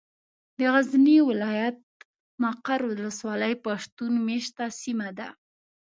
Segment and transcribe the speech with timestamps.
[0.57, 1.77] د غزني ولايت،
[2.43, 5.29] مقر ولسوالي پښتون مېشته سيمه ده.